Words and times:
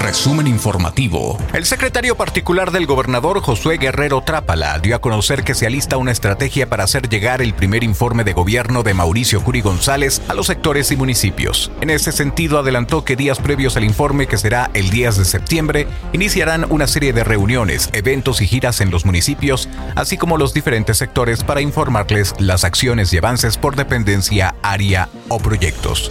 Resumen 0.00 0.46
informativo. 0.46 1.36
El 1.52 1.66
secretario 1.66 2.16
particular 2.16 2.70
del 2.70 2.86
gobernador 2.86 3.42
Josué 3.42 3.76
Guerrero 3.76 4.22
Trápala 4.22 4.78
dio 4.78 4.96
a 4.96 5.00
conocer 5.00 5.44
que 5.44 5.54
se 5.54 5.66
alista 5.66 5.98
una 5.98 6.10
estrategia 6.10 6.70
para 6.70 6.84
hacer 6.84 7.10
llegar 7.10 7.42
el 7.42 7.52
primer 7.52 7.84
informe 7.84 8.24
de 8.24 8.32
gobierno 8.32 8.82
de 8.82 8.94
Mauricio 8.94 9.44
Curi 9.44 9.60
González 9.60 10.22
a 10.28 10.34
los 10.34 10.46
sectores 10.46 10.90
y 10.90 10.96
municipios. 10.96 11.70
En 11.82 11.90
ese 11.90 12.12
sentido, 12.12 12.58
adelantó 12.58 13.04
que 13.04 13.14
días 13.14 13.40
previos 13.40 13.76
al 13.76 13.84
informe, 13.84 14.26
que 14.26 14.38
será 14.38 14.70
el 14.72 14.88
10 14.88 15.18
de 15.18 15.24
septiembre, 15.26 15.86
iniciarán 16.14 16.64
una 16.70 16.86
serie 16.86 17.12
de 17.12 17.22
reuniones, 17.22 17.90
eventos 17.92 18.40
y 18.40 18.46
giras 18.46 18.80
en 18.80 18.90
los 18.90 19.04
municipios, 19.04 19.68
así 19.96 20.16
como 20.16 20.38
los 20.38 20.54
diferentes 20.54 20.96
sectores 20.96 21.44
para 21.44 21.60
informarles 21.60 22.34
las 22.38 22.64
acciones 22.64 23.12
y 23.12 23.18
avances 23.18 23.58
por 23.58 23.76
dependencia, 23.76 24.54
área 24.62 25.10
o 25.28 25.38
proyectos. 25.38 26.10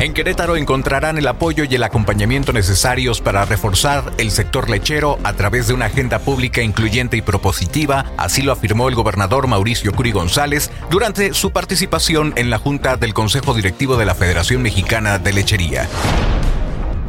En 0.00 0.12
Querétaro 0.12 0.56
encontrarán 0.56 1.18
el 1.18 1.26
apoyo 1.28 1.64
y 1.64 1.74
el 1.74 1.82
acompañamiento 1.82 2.52
necesarios 2.52 3.20
para 3.20 3.44
reforzar 3.44 4.12
el 4.18 4.30
sector 4.30 4.68
lechero 4.68 5.18
a 5.22 5.34
través 5.34 5.68
de 5.68 5.74
una 5.74 5.86
agenda 5.86 6.18
pública 6.18 6.62
incluyente 6.62 7.16
y 7.16 7.22
propositiva, 7.22 8.06
así 8.16 8.42
lo 8.42 8.52
afirmó 8.52 8.88
el 8.88 8.96
gobernador 8.96 9.46
Mauricio 9.46 9.92
Curi 9.92 10.10
González 10.10 10.70
durante 10.90 11.32
su 11.32 11.52
participación 11.52 12.32
en 12.36 12.50
la 12.50 12.58
Junta 12.58 12.96
del 12.96 13.14
Consejo 13.14 13.54
Directivo 13.54 13.96
de 13.96 14.06
la 14.06 14.14
Federación 14.14 14.62
Mexicana 14.62 15.18
de 15.18 15.32
Lechería. 15.32 15.88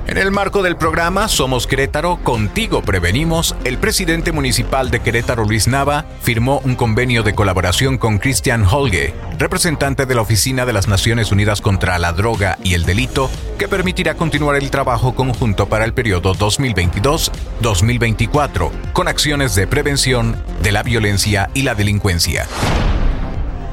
En 0.07 0.19
el 0.19 0.29
marco 0.29 0.61
del 0.61 0.77
programa 0.77 1.27
Somos 1.27 1.65
Querétaro, 1.65 2.17
contigo 2.17 2.83
prevenimos, 2.83 3.55
el 3.63 3.79
presidente 3.79 4.31
municipal 4.31 4.91
de 4.91 4.99
Querétaro, 4.99 5.45
Luis 5.45 5.67
Nava, 5.67 6.05
firmó 6.21 6.61
un 6.63 6.75
convenio 6.75 7.23
de 7.23 7.33
colaboración 7.33 7.97
con 7.97 8.19
Christian 8.19 8.63
Holge, 8.65 9.15
representante 9.39 10.05
de 10.05 10.13
la 10.13 10.21
Oficina 10.21 10.67
de 10.67 10.73
las 10.73 10.87
Naciones 10.87 11.31
Unidas 11.31 11.59
contra 11.59 11.97
la 11.97 12.13
Droga 12.13 12.59
y 12.63 12.75
el 12.75 12.85
Delito, 12.85 13.31
que 13.57 13.67
permitirá 13.67 14.13
continuar 14.13 14.57
el 14.57 14.69
trabajo 14.69 15.15
conjunto 15.15 15.67
para 15.67 15.85
el 15.85 15.93
periodo 15.93 16.35
2022-2024, 16.35 18.69
con 18.93 19.07
acciones 19.07 19.55
de 19.55 19.65
prevención 19.65 20.35
de 20.61 20.71
la 20.71 20.83
violencia 20.83 21.49
y 21.55 21.63
la 21.63 21.73
delincuencia. 21.73 22.45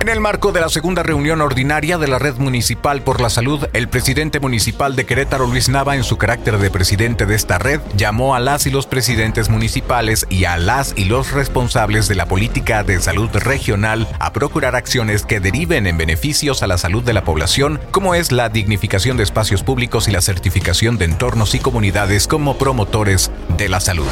En 0.02 0.08
el 0.08 0.18
marco 0.18 0.50
de 0.50 0.60
la 0.60 0.68
segunda 0.68 1.04
reunión 1.04 1.40
ordinaria 1.40 1.96
de 1.96 2.08
la 2.08 2.18
Red 2.18 2.34
Municipal 2.38 3.02
por 3.02 3.20
la 3.20 3.30
Salud, 3.30 3.68
el 3.72 3.88
presidente 3.88 4.40
municipal 4.40 4.96
de 4.96 5.06
Querétaro, 5.06 5.46
Luis 5.46 5.68
Nava, 5.68 5.94
en 5.94 6.02
su 6.02 6.18
carácter 6.18 6.58
de 6.58 6.70
presidente 6.72 7.24
de 7.24 7.36
esta 7.36 7.58
red, 7.58 7.80
llamó 7.96 8.34
a 8.34 8.40
las 8.40 8.66
y 8.66 8.72
los 8.72 8.88
presidentes 8.88 9.48
municipales 9.48 10.26
y 10.28 10.44
a 10.44 10.56
las 10.56 10.92
y 10.96 11.04
los 11.04 11.30
responsables 11.30 12.08
de 12.08 12.16
la 12.16 12.26
política 12.26 12.82
de 12.82 13.00
salud 13.00 13.30
regional 13.32 14.08
a 14.18 14.32
procurar 14.32 14.74
acciones 14.74 15.24
que 15.24 15.38
deriven 15.38 15.86
en 15.86 15.98
beneficios 15.98 16.64
a 16.64 16.66
la 16.66 16.78
salud 16.78 17.04
de 17.04 17.12
la 17.12 17.22
población, 17.22 17.78
como 17.92 18.16
es 18.16 18.32
la 18.32 18.48
dignificación 18.48 19.16
de 19.16 19.22
espacios 19.22 19.62
públicos 19.62 20.08
y 20.08 20.10
la 20.10 20.20
certificación 20.20 20.98
de 20.98 21.04
entornos 21.04 21.54
y 21.54 21.60
comunidades 21.60 22.26
como 22.26 22.58
promotores 22.58 23.30
de 23.56 23.68
la 23.68 23.78
salud. 23.78 24.08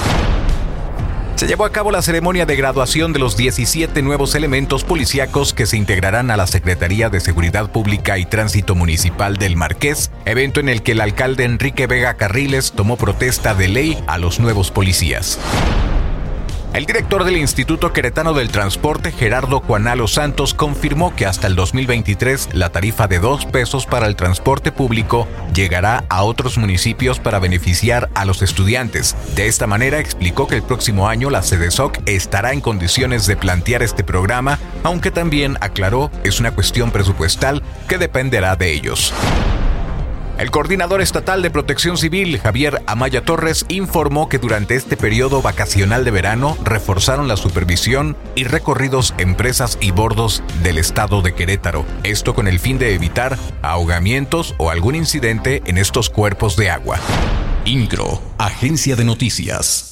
Se 1.40 1.46
llevó 1.46 1.64
a 1.64 1.72
cabo 1.72 1.90
la 1.90 2.02
ceremonia 2.02 2.44
de 2.44 2.54
graduación 2.54 3.14
de 3.14 3.18
los 3.18 3.34
17 3.34 4.02
nuevos 4.02 4.34
elementos 4.34 4.84
policíacos 4.84 5.54
que 5.54 5.64
se 5.64 5.78
integrarán 5.78 6.30
a 6.30 6.36
la 6.36 6.46
Secretaría 6.46 7.08
de 7.08 7.18
Seguridad 7.18 7.72
Pública 7.72 8.18
y 8.18 8.26
Tránsito 8.26 8.74
Municipal 8.74 9.38
del 9.38 9.56
Marqués, 9.56 10.10
evento 10.26 10.60
en 10.60 10.68
el 10.68 10.82
que 10.82 10.92
el 10.92 11.00
alcalde 11.00 11.44
Enrique 11.44 11.86
Vega 11.86 12.12
Carriles 12.18 12.72
tomó 12.72 12.98
protesta 12.98 13.54
de 13.54 13.68
ley 13.68 14.04
a 14.06 14.18
los 14.18 14.38
nuevos 14.38 14.70
policías. 14.70 15.38
El 16.72 16.86
director 16.86 17.24
del 17.24 17.36
Instituto 17.36 17.92
Queretano 17.92 18.32
del 18.32 18.50
Transporte, 18.50 19.10
Gerardo 19.10 19.58
Juanalo 19.58 20.06
Santos, 20.06 20.54
confirmó 20.54 21.16
que 21.16 21.26
hasta 21.26 21.48
el 21.48 21.56
2023 21.56 22.50
la 22.52 22.70
tarifa 22.70 23.08
de 23.08 23.18
dos 23.18 23.44
pesos 23.44 23.86
para 23.86 24.06
el 24.06 24.14
transporte 24.14 24.70
público 24.70 25.26
llegará 25.52 26.04
a 26.08 26.22
otros 26.22 26.58
municipios 26.58 27.18
para 27.18 27.40
beneficiar 27.40 28.08
a 28.14 28.24
los 28.24 28.40
estudiantes. 28.40 29.16
De 29.34 29.48
esta 29.48 29.66
manera 29.66 29.98
explicó 29.98 30.46
que 30.46 30.54
el 30.54 30.62
próximo 30.62 31.08
año 31.08 31.28
la 31.28 31.42
SEDESOC 31.42 31.98
estará 32.06 32.52
en 32.52 32.60
condiciones 32.60 33.26
de 33.26 33.36
plantear 33.36 33.82
este 33.82 34.04
programa, 34.04 34.60
aunque 34.84 35.10
también 35.10 35.56
aclaró 35.60 36.08
es 36.22 36.38
una 36.38 36.52
cuestión 36.52 36.92
presupuestal 36.92 37.64
que 37.88 37.98
dependerá 37.98 38.54
de 38.54 38.72
ellos. 38.72 39.12
El 40.40 40.50
coordinador 40.50 41.02
estatal 41.02 41.42
de 41.42 41.50
protección 41.50 41.98
civil, 41.98 42.38
Javier 42.38 42.80
Amaya 42.86 43.20
Torres, 43.20 43.66
informó 43.68 44.30
que 44.30 44.38
durante 44.38 44.74
este 44.74 44.96
periodo 44.96 45.42
vacacional 45.42 46.02
de 46.02 46.10
verano 46.10 46.56
reforzaron 46.64 47.28
la 47.28 47.36
supervisión 47.36 48.16
y 48.34 48.44
recorridos 48.44 49.12
en 49.18 49.34
presas 49.34 49.76
y 49.82 49.90
bordos 49.90 50.42
del 50.62 50.78
estado 50.78 51.20
de 51.20 51.34
Querétaro. 51.34 51.84
Esto 52.04 52.34
con 52.34 52.48
el 52.48 52.58
fin 52.58 52.78
de 52.78 52.94
evitar 52.94 53.36
ahogamientos 53.60 54.54
o 54.56 54.70
algún 54.70 54.94
incidente 54.94 55.62
en 55.66 55.76
estos 55.76 56.08
cuerpos 56.08 56.56
de 56.56 56.70
agua. 56.70 56.98
INCRO, 57.66 58.22
Agencia 58.38 58.96
de 58.96 59.04
Noticias. 59.04 59.88